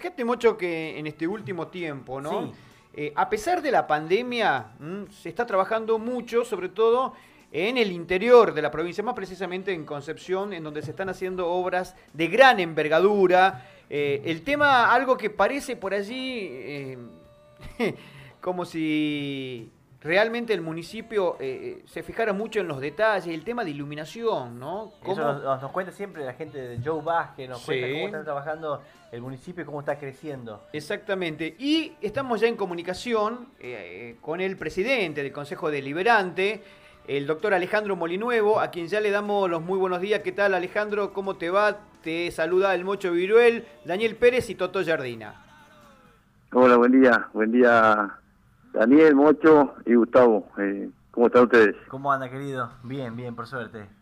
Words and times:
Fíjate 0.00 0.24
mucho 0.24 0.56
que 0.56 0.98
en 0.98 1.06
este 1.06 1.28
último 1.28 1.68
tiempo, 1.68 2.22
¿no? 2.22 2.54
Eh, 2.94 3.12
a 3.14 3.28
pesar 3.28 3.60
de 3.60 3.70
la 3.70 3.86
pandemia, 3.86 4.68
se 5.10 5.28
está 5.28 5.44
trabajando 5.44 5.98
mucho, 5.98 6.42
sobre 6.42 6.70
todo 6.70 7.12
en 7.52 7.76
el 7.76 7.92
interior 7.92 8.54
de 8.54 8.62
la 8.62 8.70
provincia, 8.70 9.04
más 9.04 9.14
precisamente 9.14 9.74
en 9.74 9.84
Concepción, 9.84 10.54
en 10.54 10.64
donde 10.64 10.80
se 10.80 10.92
están 10.92 11.10
haciendo 11.10 11.50
obras 11.50 11.94
de 12.14 12.28
gran 12.28 12.60
envergadura. 12.60 13.66
Eh, 13.90 14.22
el 14.24 14.40
tema, 14.40 14.90
algo 14.90 15.18
que 15.18 15.28
parece 15.28 15.76
por 15.76 15.92
allí 15.92 16.48
eh, 16.50 16.98
como 18.40 18.64
si 18.64 19.70
realmente 20.02 20.54
el 20.54 20.60
municipio 20.60 21.36
eh, 21.40 21.82
se 21.86 22.02
fijara 22.02 22.32
mucho 22.32 22.60
en 22.60 22.68
los 22.68 22.80
detalles, 22.80 23.34
el 23.34 23.44
tema 23.44 23.64
de 23.64 23.70
iluminación, 23.70 24.58
¿no? 24.58 24.92
Eso 25.04 25.32
nos, 25.32 25.70
cuenta 25.72 25.92
siempre 25.92 26.24
la 26.24 26.32
gente 26.32 26.58
de 26.58 26.80
Joe 26.82 27.02
Vázquez, 27.02 27.48
nos 27.48 27.64
cuenta 27.64 27.88
cómo 27.88 28.06
está 28.06 28.24
trabajando 28.24 28.82
el 29.12 29.20
municipio 29.20 29.62
y 29.62 29.66
cómo 29.66 29.80
está 29.80 29.98
creciendo. 29.98 30.62
Exactamente. 30.72 31.54
Y 31.58 31.96
estamos 32.00 32.40
ya 32.40 32.48
en 32.48 32.56
comunicación 32.56 33.48
con 34.20 34.40
el 34.40 34.56
presidente 34.56 35.22
del 35.22 35.32
Consejo 35.32 35.70
Deliberante, 35.70 36.62
el 37.06 37.26
doctor 37.26 37.52
Alejandro 37.54 37.96
Molinuevo, 37.96 38.60
a 38.60 38.70
quien 38.70 38.86
ya 38.86 39.00
le 39.00 39.10
damos 39.10 39.50
los 39.50 39.62
muy 39.62 39.78
buenos 39.78 40.00
días. 40.00 40.20
¿Qué 40.20 40.32
tal 40.32 40.54
Alejandro? 40.54 41.12
¿Cómo 41.12 41.36
te 41.36 41.50
va? 41.50 41.78
Te 42.02 42.30
saluda 42.30 42.74
el 42.74 42.84
Mocho 42.84 43.12
Viruel, 43.12 43.66
Daniel 43.84 44.16
Pérez 44.16 44.48
y 44.48 44.54
Toto 44.54 44.82
Jardina. 44.84 45.34
Hola, 46.52 46.76
buen 46.76 47.00
día. 47.00 47.28
Buen 47.32 47.52
día 47.52 48.20
Daniel, 48.72 49.14
Mocho 49.14 49.74
y 49.86 49.94
Gustavo. 49.94 50.48
Eh, 50.58 50.90
¿Cómo 51.10 51.26
están 51.26 51.44
ustedes? 51.44 51.76
¿Cómo 51.88 52.12
anda, 52.12 52.30
querido? 52.30 52.70
Bien, 52.82 53.16
bien, 53.16 53.34
por 53.34 53.46
suerte. 53.46 54.00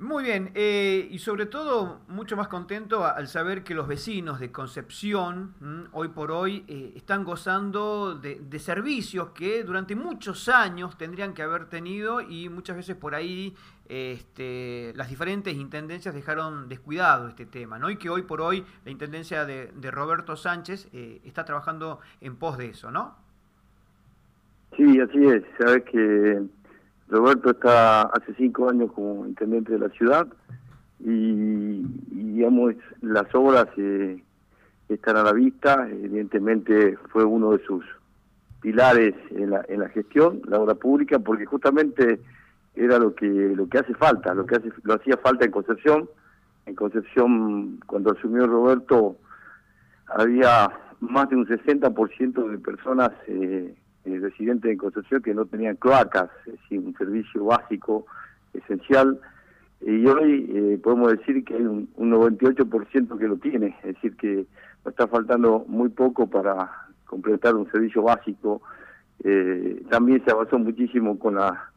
Muy 0.00 0.24
bien, 0.24 0.50
eh, 0.54 1.08
y 1.10 1.18
sobre 1.18 1.44
todo 1.44 2.00
mucho 2.08 2.34
más 2.34 2.48
contento 2.48 3.04
al 3.04 3.28
saber 3.28 3.62
que 3.62 3.74
los 3.74 3.86
vecinos 3.86 4.40
de 4.40 4.50
Concepción 4.50 5.88
hoy 5.92 6.08
por 6.08 6.30
hoy 6.30 6.64
eh, 6.68 6.94
están 6.96 7.22
gozando 7.22 8.14
de, 8.14 8.58
servicios 8.58 9.32
que 9.34 9.62
durante 9.62 9.94
muchos 9.94 10.48
años 10.48 10.96
tendrían 10.96 11.34
que 11.34 11.42
haber 11.42 11.66
tenido 11.66 12.22
y 12.22 12.48
muchas 12.48 12.76
veces 12.76 12.96
por 12.96 13.14
ahí 13.14 13.54
este, 13.90 14.94
las 14.96 15.10
diferentes 15.10 15.54
intendencias 15.54 16.14
dejaron 16.14 16.70
descuidado 16.70 17.28
este 17.28 17.44
tema, 17.44 17.78
¿no? 17.78 17.90
Y 17.90 17.96
que 17.96 18.08
hoy 18.08 18.22
por 18.22 18.40
hoy 18.40 18.64
la 18.86 18.90
intendencia 18.90 19.44
de, 19.44 19.70
Roberto 19.90 20.34
Sánchez 20.34 20.88
eh, 20.94 21.20
está 21.24 21.44
trabajando 21.44 22.00
en 22.22 22.36
pos 22.36 22.56
de 22.56 22.68
eso, 22.70 22.90
¿no? 22.90 23.18
Sí, 24.76 25.00
así 25.00 25.24
es. 25.26 25.42
Sabes 25.58 25.84
que 25.84 26.42
Roberto 27.08 27.50
está 27.50 28.02
hace 28.02 28.34
cinco 28.34 28.68
años 28.68 28.92
como 28.92 29.26
intendente 29.26 29.72
de 29.72 29.78
la 29.80 29.88
ciudad 29.90 30.26
y, 31.00 31.82
digamos, 32.10 32.74
las 33.00 33.34
obras 33.34 33.66
eh, 33.76 34.22
están 34.88 35.16
a 35.16 35.24
la 35.24 35.32
vista. 35.32 35.88
Evidentemente 35.90 36.96
fue 37.10 37.24
uno 37.24 37.52
de 37.52 37.64
sus 37.64 37.84
pilares 38.60 39.14
en 39.30 39.50
la, 39.50 39.64
en 39.68 39.80
la 39.80 39.88
gestión, 39.88 40.42
la 40.46 40.58
obra 40.60 40.74
pública, 40.74 41.18
porque 41.18 41.46
justamente 41.46 42.20
era 42.74 42.98
lo 42.98 43.14
que 43.14 43.26
lo 43.26 43.68
que 43.68 43.78
hace 43.78 43.94
falta, 43.94 44.34
lo 44.34 44.46
que 44.46 44.56
hace, 44.56 44.70
lo 44.84 44.94
hacía 44.94 45.16
falta 45.16 45.44
en 45.44 45.50
Concepción. 45.50 46.08
En 46.66 46.74
Concepción, 46.74 47.80
cuando 47.86 48.12
asumió 48.12 48.46
Roberto, 48.46 49.16
había 50.06 50.70
más 51.00 51.28
de 51.30 51.36
un 51.36 51.46
60% 51.46 52.48
de 52.48 52.58
personas 52.58 53.10
eh, 53.26 53.74
eh, 54.04 54.18
residentes 54.20 54.70
en 54.70 54.78
Concepción 54.78 55.22
que 55.22 55.34
no 55.34 55.46
tenían 55.46 55.76
cloacas, 55.76 56.30
es 56.46 56.52
decir, 56.52 56.80
un 56.80 56.94
servicio 56.96 57.44
básico, 57.44 58.06
esencial, 58.52 59.20
y 59.80 60.06
hoy 60.06 60.50
eh, 60.54 60.80
podemos 60.82 61.12
decir 61.12 61.42
que 61.44 61.54
hay 61.54 61.62
un, 61.62 61.88
98% 61.96 63.18
que 63.18 63.28
lo 63.28 63.36
tiene, 63.36 63.76
es 63.82 63.94
decir, 63.94 64.16
que 64.16 64.46
nos 64.84 64.92
está 64.92 65.06
faltando 65.06 65.64
muy 65.68 65.88
poco 65.88 66.26
para 66.28 66.70
completar 67.06 67.54
un 67.54 67.70
servicio 67.70 68.02
básico. 68.02 68.60
Eh, 69.24 69.82
también 69.90 70.22
se 70.24 70.30
avanzó 70.30 70.58
muchísimo 70.58 71.18
con 71.18 71.36
la 71.36 71.70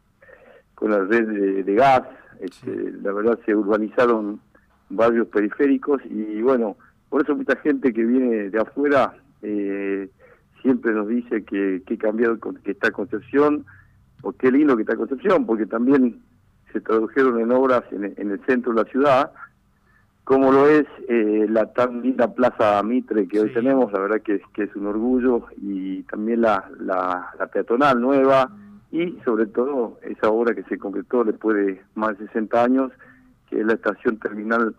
con 0.76 0.92
la 0.92 1.00
red 1.06 1.64
de, 1.64 1.76
gas, 1.76 2.02
este, 2.42 2.92
la 3.02 3.14
verdad 3.14 3.40
se 3.46 3.56
urbanizaron 3.56 4.42
barrios 4.90 5.28
periféricos 5.28 6.02
y 6.06 6.42
bueno, 6.42 6.76
por 7.10 7.22
eso 7.22 7.36
mucha 7.36 7.56
gente 7.58 7.94
que 7.94 8.04
viene 8.04 8.50
de 8.50 8.60
afuera 8.60 9.14
eh, 9.42 10.10
siempre 10.64 10.94
nos 10.94 11.08
dice 11.08 11.44
que 11.44 11.84
qué 11.86 11.98
cambiado 11.98 12.40
que 12.64 12.72
está 12.72 12.90
Concepción, 12.90 13.66
o 14.24 14.32
qué 14.32 14.52
lindo 14.52 14.76
que 14.76 14.82
está 14.82 14.96
Concepción, 14.96 15.46
porque 15.46 15.68
también 15.68 16.22
se 16.72 16.82
tradujeron 16.82 17.40
en 17.40 17.52
obras 17.52 17.84
en, 17.92 18.32
el 18.32 18.44
centro 18.48 18.74
de 18.74 18.84
la 18.84 18.90
ciudad, 18.90 19.32
como 20.24 20.52
lo 20.52 20.68
es 20.68 20.86
eh, 21.10 21.46
la 21.50 21.72
tan 21.74 22.02
linda 22.02 22.34
Plaza 22.34 22.82
Mitre 22.82 23.28
que 23.28 23.42
hoy 23.42 23.54
tenemos, 23.54 23.92
la 23.92 24.00
verdad 24.00 24.22
que, 24.22 24.42
que 24.54 24.64
es 24.64 24.76
un 24.76 24.88
orgullo, 24.88 25.46
y 25.58 26.02
también 26.04 26.42
la, 26.42 26.68
la, 26.80 27.48
peatonal 27.52 28.02
nueva, 28.02 28.50
y 28.90 29.20
sobre 29.26 29.48
todo 29.48 30.00
esa 30.02 30.30
obra 30.30 30.56
que 30.56 30.64
se 30.64 30.78
concretó 30.78 31.24
después 31.26 31.58
de 31.58 31.82
más 31.96 32.18
de 32.18 32.28
60 32.28 32.64
años, 32.64 32.92
que 33.50 33.60
es 33.60 33.66
la 33.66 33.74
estación 33.74 34.18
terminal 34.18 34.74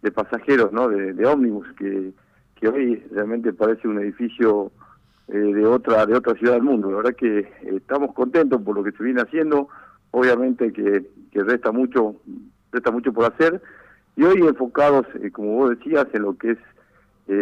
de 0.00 0.10
pasajeros, 0.10 0.72
¿no? 0.72 0.88
de, 0.88 1.12
de 1.12 1.26
ómnibus, 1.26 1.66
que, 1.76 2.12
que 2.54 2.68
hoy 2.68 3.04
realmente 3.12 3.52
parece 3.52 3.86
un 3.86 3.98
edificio 3.98 4.72
eh, 5.28 5.36
de 5.36 5.66
otra 5.66 6.06
de 6.06 6.14
otra 6.14 6.34
ciudad 6.34 6.54
del 6.54 6.62
mundo. 6.62 6.90
La 6.90 6.96
verdad 6.98 7.14
que 7.14 7.40
eh, 7.40 7.50
estamos 7.62 8.14
contentos 8.14 8.62
por 8.62 8.74
lo 8.74 8.82
que 8.82 8.92
se 8.92 9.04
viene 9.04 9.20
haciendo. 9.20 9.68
Obviamente 10.10 10.72
que, 10.72 11.04
que 11.30 11.42
resta 11.42 11.70
mucho 11.70 12.16
resta 12.72 12.90
mucho 12.90 13.12
por 13.12 13.26
hacer 13.26 13.60
y 14.16 14.24
hoy 14.24 14.40
enfocados, 14.40 15.06
eh, 15.22 15.30
como 15.30 15.52
vos 15.54 15.70
decías, 15.70 16.06
en 16.14 16.22
lo 16.22 16.36
que 16.36 16.52
es 16.52 16.58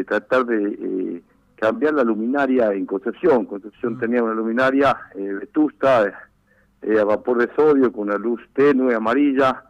tratar 0.06 0.44
de 0.46 1.22
cambiar 1.54 1.94
la 1.94 2.02
luminaria 2.02 2.72
en 2.72 2.86
Concepción. 2.86 3.46
Concepción 3.46 3.94
mm. 3.94 4.00
tenía 4.00 4.20
una 4.20 4.34
luminaria 4.34 4.96
vetusta 5.14 6.12
a 6.82 7.04
vapor 7.04 7.38
de 7.38 7.54
sodio 7.54 7.92
con 7.92 8.08
una 8.08 8.18
luz 8.18 8.40
tenue 8.52 8.96
amarilla 8.96 9.62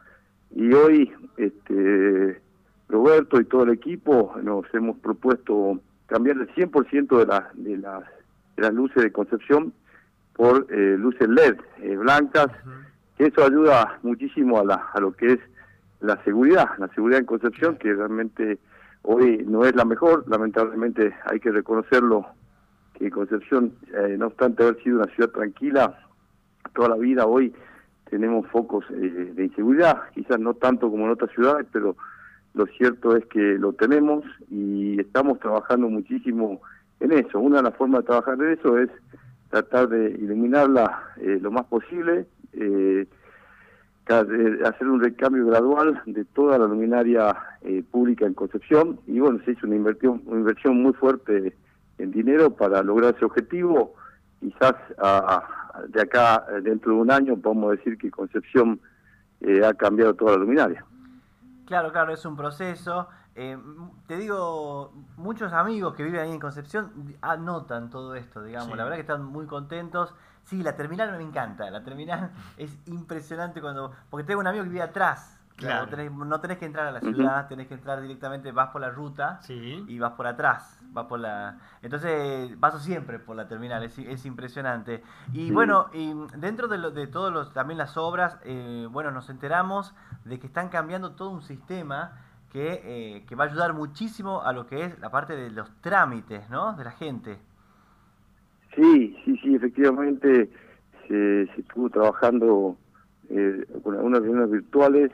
y 0.54 0.72
hoy 0.72 1.12
este 1.36 2.40
Roberto 2.88 3.38
y 3.40 3.44
todo 3.44 3.64
el 3.64 3.70
equipo 3.70 4.34
nos 4.42 4.64
hemos 4.72 4.96
propuesto 4.98 5.80
cambiar 6.06 6.36
el 6.36 6.48
100% 6.54 7.18
de, 7.18 7.26
la, 7.26 7.50
de, 7.54 7.76
las, 7.76 8.04
de 8.56 8.62
las 8.62 8.74
luces 8.74 9.02
de 9.02 9.12
Concepción 9.12 9.72
por 10.34 10.66
eh, 10.70 10.96
luces 10.98 11.28
LED 11.28 11.56
eh, 11.82 11.96
blancas, 11.96 12.48
que 13.16 13.26
eso 13.26 13.44
ayuda 13.44 13.98
muchísimo 14.02 14.60
a, 14.60 14.64
la, 14.64 14.74
a 14.92 15.00
lo 15.00 15.12
que 15.12 15.32
es 15.32 15.38
la 16.00 16.22
seguridad, 16.24 16.68
la 16.78 16.88
seguridad 16.88 17.20
en 17.20 17.26
Concepción, 17.26 17.76
que 17.76 17.92
realmente 17.92 18.58
hoy 19.02 19.44
no 19.46 19.64
es 19.64 19.74
la 19.74 19.84
mejor, 19.84 20.24
lamentablemente 20.28 21.14
hay 21.24 21.40
que 21.40 21.50
reconocerlo, 21.50 22.26
que 22.94 23.10
Concepción, 23.10 23.72
eh, 23.94 24.16
no 24.18 24.26
obstante 24.26 24.62
haber 24.62 24.82
sido 24.82 24.98
una 24.98 25.12
ciudad 25.14 25.30
tranquila 25.30 25.98
toda 26.74 26.90
la 26.90 26.96
vida, 26.96 27.26
hoy 27.26 27.54
tenemos 28.10 28.46
focos 28.48 28.84
de 28.88 29.44
inseguridad, 29.44 30.02
quizás 30.14 30.38
no 30.38 30.54
tanto 30.54 30.90
como 30.90 31.06
en 31.06 31.10
otras 31.10 31.30
ciudades, 31.32 31.66
pero 31.72 31.96
lo 32.56 32.66
cierto 32.66 33.14
es 33.14 33.24
que 33.26 33.58
lo 33.58 33.74
tenemos 33.74 34.24
y 34.50 34.98
estamos 34.98 35.38
trabajando 35.40 35.90
muchísimo 35.90 36.62
en 37.00 37.12
eso. 37.12 37.38
Una 37.38 37.58
de 37.58 37.64
las 37.64 37.76
formas 37.76 38.00
de 38.00 38.06
trabajar 38.06 38.34
en 38.40 38.52
eso 38.52 38.78
es 38.78 38.88
tratar 39.50 39.88
de 39.90 40.12
iluminarla 40.12 41.02
eh, 41.18 41.38
lo 41.40 41.50
más 41.50 41.66
posible, 41.66 42.26
eh, 42.54 43.06
hacer 44.08 44.88
un 44.88 45.02
recambio 45.02 45.46
gradual 45.46 46.00
de 46.06 46.24
toda 46.24 46.58
la 46.58 46.66
luminaria 46.66 47.36
eh, 47.60 47.82
pública 47.90 48.24
en 48.24 48.32
Concepción 48.32 49.00
y 49.06 49.18
bueno, 49.18 49.38
se 49.44 49.50
hizo 49.50 49.66
una 49.66 49.76
inversión, 49.76 50.22
una 50.24 50.40
inversión 50.40 50.82
muy 50.82 50.94
fuerte 50.94 51.54
en 51.98 52.10
dinero 52.10 52.56
para 52.56 52.82
lograr 52.82 53.14
ese 53.14 53.26
objetivo. 53.26 53.94
Quizás 54.40 54.74
de 55.88 56.00
acá, 56.00 56.46
dentro 56.62 56.92
de 56.92 56.98
un 56.98 57.10
año, 57.10 57.36
podemos 57.36 57.72
decir 57.72 57.98
que 57.98 58.10
Concepción 58.10 58.80
ha 59.64 59.74
cambiado 59.74 60.14
toda 60.14 60.32
la 60.32 60.38
luminaria. 60.38 60.84
Claro, 61.66 61.92
claro, 61.92 62.12
es 62.12 62.24
un 62.24 62.36
proceso. 62.36 63.08
Eh, 63.34 63.58
te 64.06 64.16
digo, 64.16 64.92
muchos 65.16 65.52
amigos 65.52 65.94
que 65.94 66.04
viven 66.04 66.20
ahí 66.20 66.30
en 66.30 66.40
Concepción 66.40 67.16
anotan 67.20 67.90
todo 67.90 68.14
esto, 68.14 68.42
digamos. 68.42 68.76
La 68.76 68.84
verdad 68.84 68.96
que 68.96 69.02
están 69.02 69.24
muy 69.24 69.46
contentos. 69.46 70.14
Sí, 70.44 70.62
la 70.62 70.76
terminal 70.76 71.16
me 71.16 71.24
encanta. 71.24 71.70
La 71.70 71.82
terminal 71.82 72.30
es 72.56 72.78
impresionante 72.86 73.60
cuando. 73.60 73.92
Porque 74.08 74.24
tengo 74.24 74.40
un 74.40 74.46
amigo 74.46 74.64
que 74.64 74.70
vive 74.70 74.82
atrás 74.82 75.35
Claro. 75.56 75.88
no 76.10 76.40
tenés 76.40 76.58
que 76.58 76.66
entrar 76.66 76.86
a 76.86 76.92
la 76.92 77.00
ciudad, 77.00 77.48
tenés 77.48 77.66
que 77.66 77.74
entrar 77.74 78.02
directamente, 78.02 78.52
vas 78.52 78.68
por 78.68 78.82
la 78.82 78.90
ruta 78.90 79.40
y 79.48 79.98
vas 79.98 80.12
por 80.12 80.26
atrás, 80.26 80.78
vas 80.90 81.06
por 81.06 81.18
la... 81.18 81.58
Entonces 81.80 82.54
paso 82.60 82.78
siempre 82.78 83.18
por 83.18 83.36
la 83.36 83.48
terminal, 83.48 83.82
es, 83.82 84.26
impresionante. 84.26 85.02
Y 85.32 85.50
bueno, 85.50 85.86
y 85.94 86.12
dentro 86.36 86.68
de, 86.68 86.76
lo, 86.76 86.90
de 86.90 87.06
todos 87.06 87.32
los, 87.32 87.54
también 87.54 87.78
las 87.78 87.96
obras, 87.96 88.38
eh, 88.44 88.86
bueno, 88.90 89.10
nos 89.10 89.30
enteramos 89.30 89.94
de 90.26 90.38
que 90.38 90.46
están 90.46 90.68
cambiando 90.68 91.12
todo 91.12 91.30
un 91.30 91.42
sistema 91.42 92.20
que, 92.52 92.82
eh, 92.84 93.24
que 93.26 93.34
va 93.34 93.44
a 93.44 93.46
ayudar 93.46 93.72
muchísimo 93.72 94.42
a 94.42 94.52
lo 94.52 94.66
que 94.66 94.84
es 94.84 94.98
la 95.00 95.10
parte 95.10 95.36
de 95.36 95.50
los 95.50 95.70
trámites, 95.80 96.50
¿no? 96.50 96.74
De 96.74 96.84
la 96.84 96.92
gente. 96.92 97.38
Sí, 98.74 99.16
sí, 99.24 99.38
sí, 99.42 99.54
efectivamente 99.54 100.50
se, 101.08 101.42
estuvo 101.58 101.88
trabajando 101.88 102.76
eh, 103.30 103.66
con 103.82 103.94
algunas 103.94 104.20
reuniones 104.20 104.50
virtuales 104.50 105.12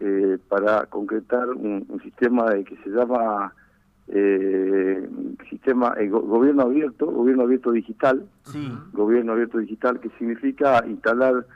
eh, 0.00 0.38
para 0.48 0.86
concretar 0.86 1.48
un, 1.50 1.86
sistema 2.02 2.50
de 2.50 2.64
que 2.64 2.76
se 2.78 2.90
llama 2.90 3.52
eh, 4.08 5.08
sistema 5.50 5.94
eh, 5.98 6.08
gobierno 6.08 6.62
abierto, 6.62 7.06
gobierno 7.06 7.44
abierto 7.44 7.72
digital, 7.72 8.26
sí. 8.44 8.72
gobierno 8.92 9.32
abierto 9.32 9.58
digital, 9.58 10.00
que 10.00 10.10
significa 10.18 10.84
instalar 10.86 11.46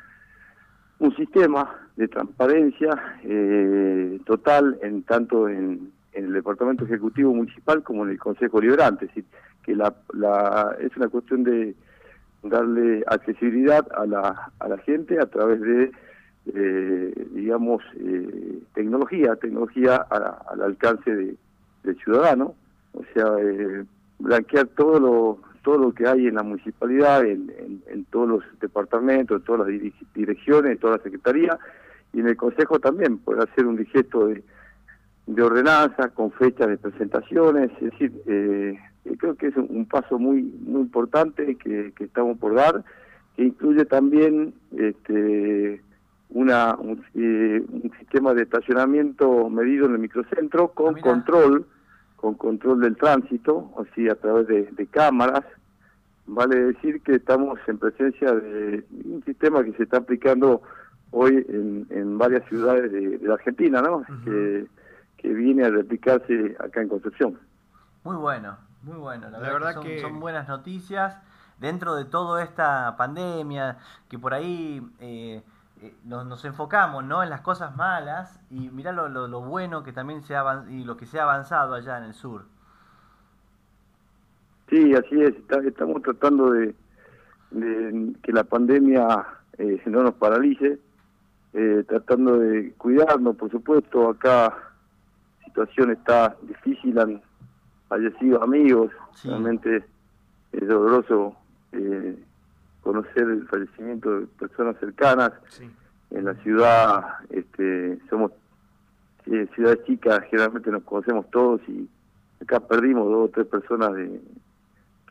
un 0.99 1.17
sistema 1.17 1.71
de 1.97 2.09
transparencia 2.09 3.19
eh, 3.25 4.21
total 4.25 4.79
en 4.83 5.03
tanto 5.03 5.49
en, 5.49 5.93
el 6.13 6.33
departamento 6.33 6.85
ejecutivo 6.85 7.33
municipal 7.33 7.85
como 7.85 8.05
en 8.05 8.11
el 8.11 8.19
Consejo 8.19 8.61
Liberante, 8.61 9.05
es 9.05 9.15
decir, 9.15 9.25
que 9.63 9.77
la, 9.77 9.95
la, 10.13 10.77
es 10.81 10.95
una 10.97 11.09
cuestión 11.09 11.45
de 11.45 11.77
darle 12.43 13.05
accesibilidad 13.07 13.87
a 13.95 14.07
la, 14.07 14.51
a 14.59 14.69
la 14.69 14.79
gente 14.79 15.21
a 15.21 15.27
través 15.27 15.61
de 15.61 15.93
eh, 16.47 17.29
digamos, 17.33 17.83
eh, 17.97 18.61
tecnología, 18.75 19.37
tecnología 19.37 19.97
al 19.97 20.63
alcance 20.63 21.15
de, 21.15 21.37
del 21.85 21.97
ciudadano, 21.99 22.55
o 22.93 23.03
sea, 23.15 23.27
eh, 23.41 23.85
blanquear 24.19 24.67
todo 24.69 24.99
lo, 24.99 25.39
todo 25.63 25.79
lo 25.79 25.93
que 25.93 26.07
hay 26.07 26.27
en 26.27 26.35
la 26.35 26.43
municipalidad, 26.43 27.25
en, 27.25 27.83
en, 27.87 28.05
todos 28.07 28.29
los 28.29 28.45
departamentos, 28.61 29.39
en 29.39 29.45
todas 29.45 29.69
las 29.69 29.93
direcciones, 30.15 30.73
en 30.73 30.79
toda 30.79 30.97
la 30.97 31.03
secretaría, 31.03 31.59
y 32.13 32.21
en 32.21 32.29
el 32.29 32.37
Consejo 32.37 32.81
también, 32.81 33.19
poder 33.19 33.49
hacer 33.49 33.67
un 33.67 33.77
digesto 33.77 34.27
de, 34.27 34.43
de 35.27 35.43
ordenanza 35.43 36.09
con 36.09 36.33
fechas 36.33 36.69
de 36.69 36.79
presentaciones, 36.79 37.71
es 37.81 37.93
decir, 37.93 38.13
eh, 38.27 38.79
creo 39.19 39.37
que 39.37 39.49
es 39.49 39.57
un, 39.57 39.87
paso 39.87 40.19
muy 40.19 40.43
muy 40.43 40.83
importante 40.83 41.55
que, 41.57 41.93
que 41.97 42.05
estamos 42.05 42.39
por 42.39 42.55
dar, 42.55 42.85
que 43.37 43.45
incluye 43.45 43.85
también 43.85 44.55
este 44.77 45.81
una 46.31 46.77
un, 46.77 47.05
eh, 47.15 47.65
un, 47.69 47.93
sistema 47.99 48.35
de 48.35 48.43
estacionamiento 48.43 49.49
medido 49.49 49.87
en 49.87 49.93
el 49.93 49.99
microcentro 49.99 50.69
con 50.69 50.97
ah, 50.97 51.01
control 51.01 51.67
con 52.17 52.35
control 52.35 52.81
del 52.81 52.97
tránsito 52.97 53.71
o 53.75 53.85
sí 53.95 54.09
a 54.09 54.15
través 54.15 54.47
de, 54.47 54.87
cámaras. 54.89 55.45
Vale 56.27 56.61
decir 56.61 57.01
que 57.03 57.15
estamos 57.15 57.59
en 57.67 57.79
presencia 57.79 58.33
de 58.33 58.85
un 59.05 59.23
sistema 59.25 59.65
que 59.65 59.73
se 59.73 59.85
está 59.85 59.97
aplicando 59.99 60.63
hoy 61.13 61.45
en, 61.49 61.87
en 61.91 62.19
varias 62.19 62.47
ciudades 62.49 62.93
de, 62.93 63.19
la 63.23 63.35
Argentina 63.35 63.81
no 63.81 64.05
que, 64.25 64.67
que 65.17 65.29
viene 65.33 65.65
a 65.65 65.71
replicarse 65.71 66.57
acá 66.61 66.83
en 66.83 66.89
Concepción. 66.89 67.39
Muy 68.05 68.17
bueno 68.17 68.57
muy 68.83 68.97
bueno. 68.97 69.29
La, 69.31 69.39
verdad, 69.39 69.81
que 69.83 70.01
son, 70.01 70.13
son 70.13 70.21
buenas 70.21 70.49
noticias. 70.49 71.17
Dentro 71.59 71.95
de 71.95 72.07
toda 72.07 72.43
esta 72.43 72.97
pandemia 72.97 73.77
que 74.09 74.19
por 74.19 74.33
ahí 74.33 74.81
eh, 74.99 75.43
eh, 75.83 75.95
nos, 76.05 76.45
enfocamos 76.45 77.05
¿no? 77.05 77.23
en 77.23 77.31
las 77.31 77.41
cosas 77.41 77.75
malas 77.77 78.39
y 78.51 78.69
mirá 78.69 78.93
lo, 78.93 79.09
lo, 79.09 79.41
bueno 79.41 79.83
que 79.83 79.93
también 79.93 80.23
se 80.23 80.37
ha 80.37 80.65
y 80.69 80.85
lo 80.85 80.97
que 80.97 81.07
se 81.07 81.19
ha 81.19 81.23
avanzado 81.23 81.75
allá 81.75 81.99
en 81.99 82.05
el 82.05 82.15
sur. 82.15 82.45
Sí, 84.69 84.95
así 84.95 85.21
es. 85.23 85.35
estamos 85.67 86.03
tratando 86.03 86.53
de, 86.53 86.75
que 88.23 88.33
la 88.33 88.45
pandemia 88.45 89.27
eh, 89.59 89.83
no 89.87 90.03
nos 90.03 90.15
paralice, 90.15 90.79
eh, 91.55 91.85
tratando 91.89 92.39
de 92.39 92.73
cuidarnos, 92.75 93.37
por 93.37 93.51
supuesto. 93.51 94.11
Acá 94.11 94.55
la 95.41 95.45
situación 95.47 95.91
está 95.91 96.37
difícil, 96.43 96.99
han 96.99 97.21
fallecido 97.89 98.43
amigos, 98.43 98.93
realmente 99.25 99.85
es 100.53 100.69
doloroso 100.69 101.35
eh, 101.73 102.23
conocer 102.83 103.25
el 103.25 103.47
fallecimiento 103.47 104.21
de 104.21 104.27
personas 104.27 104.77
cercanas. 104.79 105.33
En 106.11 106.25
la 106.25 106.35
ciudad 106.37 107.05
este, 107.31 107.99
somos 108.09 108.33
eh, 109.27 109.47
ciudades 109.55 109.85
chicas, 109.85 110.21
generalmente 110.31 110.71
nos 110.71 110.83
conocemos 110.83 111.31
todos 111.31 111.61
y 111.69 111.89
acá 112.43 112.61
perdimos 112.61 113.07
dos 113.09 113.29
o 113.29 113.33
tres 113.33 113.47
personas 113.47 113.95
de, 113.95 114.21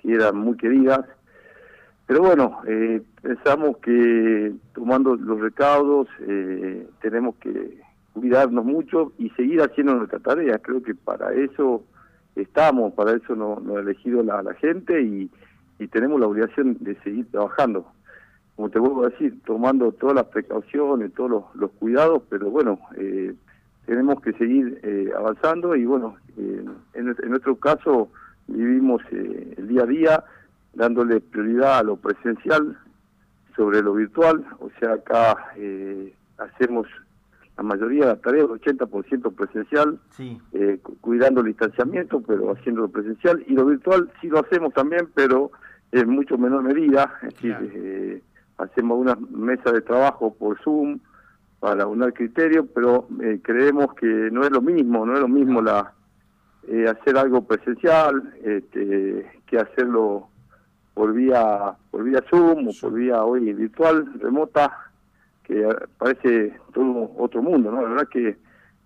que 0.02 0.14
eran 0.14 0.36
muy 0.38 0.58
queridas. 0.58 1.06
Pero 2.06 2.22
bueno, 2.22 2.62
eh, 2.68 3.02
pensamos 3.22 3.78
que 3.78 4.54
tomando 4.74 5.16
los 5.16 5.40
recaudos 5.40 6.08
eh, 6.22 6.88
tenemos 7.02 7.36
que 7.36 7.80
cuidarnos 8.14 8.66
mucho 8.66 9.14
y 9.20 9.30
seguir 9.32 9.62
haciendo 9.62 9.94
nuestra 9.94 10.20
tarea. 10.20 10.58
Creo 10.58 10.82
que 10.82 10.96
para 10.96 11.32
eso 11.34 11.84
estamos, 12.36 12.94
para 12.94 13.16
eso 13.16 13.36
nos, 13.36 13.60
ha 13.78 13.80
elegido 13.80 14.24
la, 14.24 14.42
la 14.42 14.56
gente 14.56 15.02
y, 15.02 15.30
y 15.80 15.88
tenemos 15.88 16.20
la 16.20 16.28
obligación 16.28 16.78
de 16.82 16.96
seguir 17.02 17.26
trabajando. 17.32 17.86
Como 18.56 18.70
te 18.70 18.78
vuelvo 18.78 19.06
a 19.06 19.10
decir, 19.10 19.40
tomando 19.46 19.94
todas 19.94 20.16
las 20.16 20.26
precauciones, 20.26 21.14
todos 21.14 21.46
los, 21.54 21.72
cuidados, 21.72 22.24
pero 22.30 22.50
bueno, 22.52 22.78
eh, 22.98 23.34
tenemos 23.86 24.22
que 24.22 24.34
seguir 24.34 24.82
eh, 24.84 25.12
avanzando 25.18 25.78
y 25.78 25.86
bueno, 25.86 26.18
eh, 26.38 26.66
en, 26.94 27.06
nuestro 27.30 27.56
caso 27.56 28.10
vivimos 28.48 29.02
el 29.12 29.66
día 29.70 29.84
a 29.84 29.86
día 29.86 30.24
dándole 30.74 31.22
prioridad 31.22 31.80
a 31.80 31.84
lo 31.84 31.96
presencial 31.96 32.78
sobre 33.56 33.82
lo 33.82 33.94
virtual, 33.94 34.46
o 34.60 34.70
sea, 34.80 34.94
acá 34.94 35.54
hacemos 36.38 36.88
la 37.58 37.64
mayoría 37.64 38.02
de 38.02 38.12
las 38.12 38.22
tareas, 38.22 38.46
el 38.46 38.60
80% 38.60 39.36
presencial, 39.36 40.00
sí. 40.12 40.40
cuidando 41.02 41.42
el 41.42 41.48
distanciamiento, 41.48 42.22
pero 42.22 42.52
haciéndolo 42.52 42.90
presencial, 42.90 43.44
y 43.48 43.54
lo 43.54 43.66
virtual 43.66 44.12
sí 44.22 44.28
lo 44.28 44.40
hacemos 44.40 44.74
también, 44.74 45.10
pero 45.14 45.52
en 45.92 46.10
mucho 46.10 46.38
menor 46.38 46.64
medida, 46.64 47.14
es 47.24 47.34
decir, 47.34 47.58
eh, 47.74 48.22
hacemos 48.58 49.00
una 49.00 49.16
mesa 49.16 49.72
de 49.72 49.82
trabajo 49.82 50.34
por 50.34 50.60
Zoom 50.62 51.00
para 51.60 51.88
unar 51.88 52.14
criterios, 52.14 52.66
pero 52.74 53.08
eh, 53.22 53.40
creemos 53.42 53.94
que 53.96 54.06
no 54.06 54.44
es 54.44 54.52
lo 54.52 54.62
mismo, 54.62 55.06
no 55.06 55.14
es 55.14 55.20
lo 55.20 55.28
mismo 55.28 55.62
la 55.62 55.94
eh, 56.68 56.86
hacer 56.88 57.18
algo 57.18 57.42
presencial 57.46 58.34
este, 58.44 59.42
que 59.48 59.58
hacerlo 59.58 60.28
por 60.94 61.14
vía 61.14 61.74
por 61.90 62.04
vía 62.04 62.24
Zoom 62.30 62.68
o 62.68 62.72
por 62.80 62.94
vía 62.94 63.24
hoy 63.24 63.54
virtual, 63.54 64.06
remota, 64.20 64.72
que 65.44 65.68
parece 65.98 66.54
todo 66.74 67.12
otro 67.18 67.42
mundo, 67.42 67.72
¿no? 67.72 67.82
La 67.82 67.90
verdad 67.90 68.08
que 68.08 68.38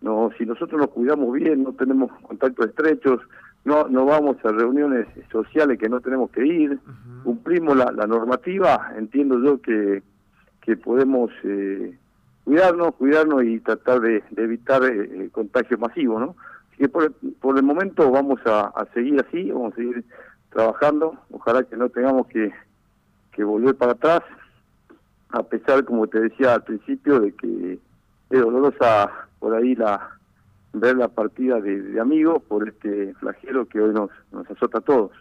no, 0.01 0.31
si 0.37 0.45
nosotros 0.45 0.79
nos 0.79 0.89
cuidamos 0.91 1.33
bien, 1.33 1.63
no 1.63 1.73
tenemos 1.73 2.11
contactos 2.21 2.67
estrechos, 2.67 3.21
no 3.65 3.87
no 3.87 4.05
vamos 4.05 4.37
a 4.43 4.51
reuniones 4.51 5.07
sociales 5.31 5.79
que 5.79 5.89
no 5.89 6.01
tenemos 6.01 6.29
que 6.31 6.45
ir, 6.45 6.79
cumplimos 7.23 7.77
la, 7.77 7.91
la, 7.91 8.05
normativa, 8.05 8.93
entiendo 8.97 9.39
yo 9.39 9.61
que, 9.61 10.03
que 10.61 10.75
podemos 10.75 11.31
eh, 11.43 11.97
cuidarnos, 12.43 12.95
cuidarnos 12.95 13.43
y 13.43 13.59
tratar 13.59 14.01
de, 14.01 14.23
evitar 14.35 14.83
eh, 14.83 15.21
el 15.21 15.31
contagio 15.31 15.77
masivo, 15.77 16.19
¿no? 16.19 16.35
Así 16.69 16.79
que 16.79 16.89
por, 16.89 17.13
por 17.39 17.57
el 17.57 17.63
momento 17.63 18.11
vamos 18.11 18.39
a, 18.45 18.67
a, 18.67 18.85
seguir 18.93 19.23
así, 19.25 19.51
vamos 19.51 19.73
a 19.73 19.75
seguir 19.77 20.03
trabajando, 20.49 21.17
ojalá 21.31 21.63
que 21.63 21.77
no 21.77 21.89
tengamos 21.89 22.27
que, 22.27 22.51
que 23.31 23.43
volver 23.43 23.75
para 23.75 23.93
atrás, 23.93 24.21
a 25.29 25.41
pesar, 25.43 25.83
como 25.85 26.07
te 26.07 26.19
decía 26.19 26.53
al 26.53 26.63
principio, 26.63 27.19
de 27.19 27.31
que 27.33 27.79
es 28.29 28.39
dolorosa 28.39 29.09
por 29.39 29.55
ahí 29.55 29.75
la 29.75 30.11
ver 30.73 30.97
la 30.97 31.07
partida 31.07 31.61
de, 31.61 31.99
amigos 31.99 32.41
por 32.47 32.67
este 32.67 33.13
flagelo 33.15 33.67
que 33.67 33.79
hoy 33.79 33.93
nos, 33.93 34.09
nos 34.31 34.49
azota 34.49 34.79
a 34.79 34.81
todos. 34.81 35.11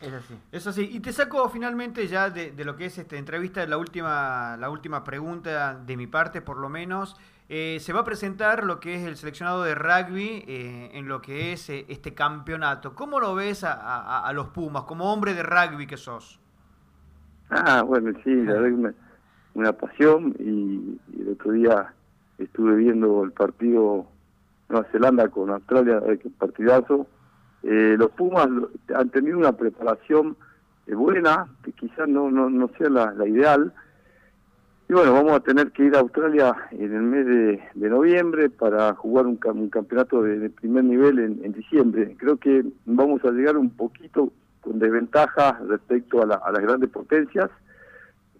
Es 0.00 0.12
así. 0.12 0.34
Es 0.50 0.66
así. 0.66 0.88
Y 0.92 1.00
te 1.00 1.12
saco 1.12 1.48
finalmente 1.48 2.08
ya 2.08 2.28
de, 2.28 2.52
lo 2.64 2.74
que 2.74 2.86
es 2.86 2.98
esta 2.98 3.16
entrevista, 3.16 3.64
la 3.66 3.78
última, 3.78 4.56
la 4.58 4.68
última 4.68 5.04
pregunta 5.04 5.74
de 5.74 5.96
mi 5.96 6.08
parte, 6.08 6.42
por 6.42 6.58
lo 6.58 6.68
menos. 6.68 7.16
Eh, 7.48 7.78
se 7.80 7.92
va 7.92 8.00
a 8.00 8.04
presentar 8.04 8.64
lo 8.64 8.80
que 8.80 8.94
es 8.94 9.02
el 9.02 9.16
seleccionado 9.16 9.62
de 9.62 9.74
rugby 9.74 10.42
eh, 10.48 10.90
en 10.94 11.06
lo 11.06 11.20
que 11.20 11.52
es 11.52 11.68
eh, 11.68 11.84
este 11.88 12.14
campeonato. 12.14 12.94
¿Cómo 12.94 13.20
lo 13.20 13.34
ves 13.34 13.62
a, 13.62 14.20
a, 14.20 14.32
los 14.32 14.48
Pumas, 14.48 14.84
como 14.84 15.12
hombre 15.12 15.34
de 15.34 15.42
rugby 15.42 15.86
que 15.86 15.98
sos? 15.98 16.40
Ah, 17.50 17.82
bueno, 17.82 18.18
sí, 18.24 18.34
la 18.34 18.54
verdad 18.54 18.72
una, 18.72 18.94
una 19.54 19.72
pasión 19.72 20.34
y, 20.38 20.98
y 21.14 21.20
el 21.20 21.28
otro 21.32 21.52
día 21.52 21.92
estuve 22.38 22.76
viendo 22.76 23.22
el 23.22 23.32
partido 23.32 24.06
Nueva 24.72 24.88
Zelanda 24.90 25.28
con 25.28 25.50
Australia, 25.50 26.02
eh, 26.06 26.18
partidazo. 26.38 27.06
Eh, 27.62 27.94
los 27.98 28.10
Pumas 28.12 28.48
han 28.94 29.10
tenido 29.10 29.38
una 29.38 29.52
preparación 29.52 30.34
eh, 30.86 30.94
buena, 30.94 31.46
que 31.62 31.72
quizás 31.72 32.08
no, 32.08 32.30
no, 32.30 32.48
no 32.48 32.70
sea 32.78 32.88
la, 32.88 33.28
ideal. 33.28 33.72
Y 34.88 34.94
bueno, 34.94 35.12
vamos 35.12 35.32
a 35.32 35.40
tener 35.40 35.72
que 35.72 35.84
ir 35.84 35.94
a 35.94 36.00
Australia 36.00 36.56
en 36.70 36.94
el 36.94 37.02
mes 37.02 37.26
de, 37.74 37.90
noviembre 37.90 38.48
para 38.48 38.94
jugar 38.94 39.26
un, 39.26 39.36
campeonato 39.36 40.22
de, 40.22 40.48
primer 40.48 40.84
nivel 40.84 41.18
en, 41.18 41.52
diciembre. 41.52 42.16
Creo 42.18 42.38
que 42.38 42.64
vamos 42.86 43.22
a 43.24 43.30
llegar 43.30 43.58
un 43.58 43.70
poquito 43.70 44.32
con 44.62 44.78
desventaja 44.78 45.60
respecto 45.68 46.22
a, 46.22 46.36
a 46.36 46.50
las 46.50 46.62
grandes 46.62 46.88
potencias 46.88 47.50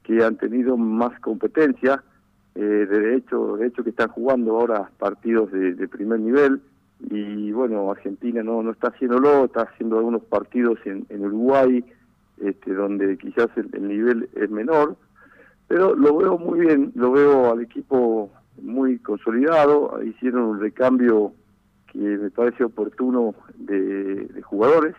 que 0.03 0.25
han 0.25 0.37
tenido 0.37 0.77
más 0.79 1.19
competencia 1.21 2.03
eh, 2.55 2.61
de 2.61 3.17
hecho 3.17 3.57
de 3.57 3.67
hecho 3.67 3.83
que 3.83 3.91
están 3.91 4.09
jugando 4.09 4.59
ahora 4.59 4.91
partidos 4.99 5.51
de, 5.53 5.89
primer 5.89 6.21
nivel. 6.21 6.61
Y 7.11 7.51
bueno 7.51 7.91
Argentina 7.91 8.43
no 8.43 8.63
no 8.63 8.71
está 8.73 8.89
haciéndolo 8.89 9.47
está 9.47 9.63
haciendo 9.63 9.99
algunos 9.99 10.23
partidos 10.23 10.79
en, 10.85 11.07
Uruguay 11.25 11.85
este 12.41 12.75
donde 12.75 13.17
quizás 13.19 13.49
el, 13.57 13.89
nivel 13.89 14.29
es 14.35 14.51
menor. 14.51 14.97
Pero 15.69 15.95
lo 15.95 16.17
veo 16.17 16.39
muy 16.39 16.61
bien 16.61 16.93
lo 16.95 17.13
veo 17.13 17.51
al 17.51 17.63
equipo 17.63 18.31
muy 18.61 18.99
consolidado. 18.99 20.03
Hicieron 20.03 20.43
un 20.43 20.61
recambio 20.61 21.33
que 21.91 21.99
me 21.99 22.31
parece 22.31 22.65
oportuno 22.65 23.35
de, 23.57 24.29
jugadores, 24.43 24.95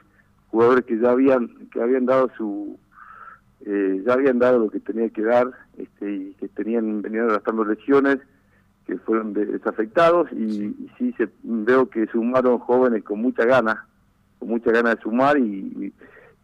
jugadores 0.50 0.86
que 0.86 1.00
ya 1.00 1.12
habían 1.12 1.67
que 1.72 1.81
habían 1.81 2.05
dado 2.05 2.29
su 2.36 2.77
eh, 3.65 4.03
ya 4.05 4.13
habían 4.13 4.39
dado 4.39 4.60
lo 4.60 4.70
que 4.70 4.79
tenía 4.79 5.10
que 5.10 5.22
dar 5.22 5.51
este, 5.77 6.12
y 6.12 6.34
que 6.39 6.48
tenían 6.50 7.01
venían 7.01 7.29
gastando 7.29 7.63
lesiones 7.63 8.20
que 8.86 8.98
fueron 8.98 9.34
desafectados 9.34 10.29
y, 10.34 10.75
sí. 10.98 11.13
se, 11.17 11.29
veo 11.43 11.89
que 11.89 12.05
sumaron 12.08 12.60
jóvenes 12.60 13.03
con 13.03 13.22
mucha 13.22 13.46
gana 13.46 13.88
con 14.39 14.50
mucha 14.50 14.72
gana 14.72 14.96
de 14.96 15.01
sumar 15.01 15.38
y, 15.38 15.93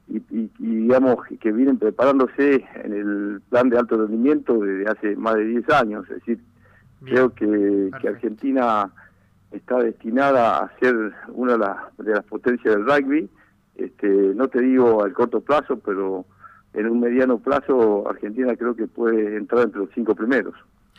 y, 0.07 0.49
digamos 0.57 1.17
que 1.39 1.51
vienen 1.51 1.77
preparándose 1.77 2.65
en 2.83 2.93
el 2.93 3.41
plan 3.49 3.69
de 3.69 3.77
alto 3.77 3.97
rendimiento 3.97 4.57
desde 4.57 4.89
hace 4.89 5.15
más 5.15 5.35
de 5.35 5.45
10 5.45 5.69
años. 5.71 6.05
Es 6.09 6.15
decir 6.15 6.39
creo 7.03 7.33
que, 7.33 7.91
que 8.01 8.07
Argentina 8.07 8.91
está 9.51 9.79
destinada 9.79 10.59
a 10.59 10.79
ser 10.79 10.95
una 11.29 11.53
de 11.53 11.57
las, 11.59 11.77
de 11.97 12.11
las 12.11 12.23
potencias 12.25 12.75
del 12.75 12.85
rugby. 12.85 13.29
Este, 13.75 14.07
no 14.07 14.47
te 14.47 14.61
digo 14.61 15.03
al 15.03 15.13
corto 15.13 15.41
plazo, 15.41 15.79
pero 15.79 16.25
en 16.73 16.87
un 16.87 16.99
mediano 16.99 17.39
plazo 17.39 18.07
Argentina 18.09 18.55
creo 18.55 18.75
que 18.75 18.87
puede 18.87 19.37
entrar 19.37 19.63
entre 19.63 19.79
los 19.79 19.89
cinco 19.93 20.15
primeros. 20.15 20.55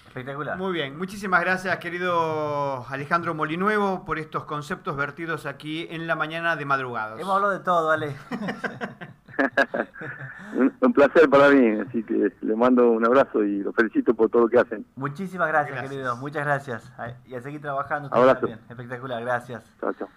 Espectacular. 0.07 0.59
Muy 0.59 0.73
bien, 0.73 0.99
muchísimas 0.99 1.41
gracias 1.41 1.79
querido 1.79 2.85
Alejandro 2.89 3.33
Molinuevo 3.33 4.05
por 4.05 4.19
estos 4.19 4.45
conceptos 4.45 4.97
vertidos 4.97 5.47
aquí 5.47 5.87
en 5.89 6.09
la 6.09 6.17
mañana 6.17 6.57
de 6.57 6.65
madrugados. 6.65 7.21
Hemos 7.21 7.33
hablado 7.33 7.53
de 7.53 7.61
todo, 7.61 7.93
Ale. 7.93 8.17
un, 10.81 10.93
placer 10.93 11.31
para 11.31 11.51
mí, 11.51 11.81
así 11.81 12.03
que 12.03 12.33
le 12.41 12.57
mando 12.57 12.91
un 12.91 13.07
abrazo 13.07 13.45
y 13.45 13.63
lo 13.63 13.73
felicito 13.73 14.13
por 14.13 14.31
todo 14.31 14.43
lo 14.43 14.49
que 14.49 14.59
hacen. 14.59 14.85
Muchísimas 14.97 15.47
gracias, 15.47 15.81
querido, 15.81 16.17
muchas 16.17 16.45
gracias. 16.45 16.93
Y 17.27 17.37
a 17.37 17.41
seguir 17.41 17.61
trabajando. 17.61 18.13
Abrazo. 18.13 18.49
Espectacular, 18.69 19.23
gracias. 19.23 19.63
Chao, 19.81 19.93
chao. 19.93 20.09